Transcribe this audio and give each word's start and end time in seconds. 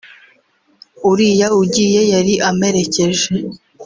uriya 1.09 1.47
ugiye 1.61 2.01
yari 2.13 2.33
amperekeje 2.49 3.27